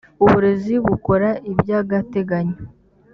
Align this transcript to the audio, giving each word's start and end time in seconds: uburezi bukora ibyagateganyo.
uburezi 0.23 0.73
bukora 0.87 1.29
ibyagateganyo. 1.51 2.59